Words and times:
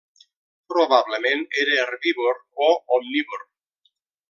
Probablement 0.71 1.43
era 1.65 1.77
herbívor 1.83 2.41
o 2.69 2.71
omnívor. 2.99 3.47